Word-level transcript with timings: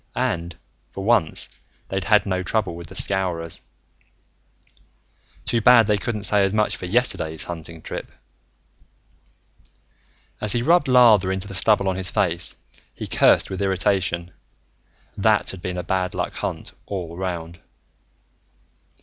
And, 0.15 0.55
for 0.89 1.03
once, 1.03 1.47
they'd 1.89 2.05
had 2.05 2.25
no 2.25 2.41
trouble 2.41 2.73
with 2.73 2.87
the 2.87 2.95
Scowrers. 2.95 3.61
Too 5.45 5.61
bad 5.61 5.85
they 5.85 5.99
couldn't 5.99 6.23
say 6.23 6.43
as 6.43 6.55
much 6.55 6.75
for 6.75 6.87
yesterday's 6.87 7.43
hunting 7.43 7.83
trip! 7.83 8.11
As 10.41 10.53
he 10.53 10.63
rubbed 10.63 10.87
lather 10.87 11.31
into 11.31 11.47
the 11.47 11.53
stubble 11.53 11.87
on 11.87 11.97
his 11.97 12.09
face, 12.09 12.55
he 12.95 13.05
cursed 13.05 13.51
with 13.51 13.61
irritation. 13.61 14.31
That 15.15 15.51
had 15.51 15.61
been 15.61 15.77
a 15.77 15.83
bad 15.83 16.15
luck 16.15 16.33
hunt, 16.33 16.71
all 16.87 17.15
around. 17.15 17.59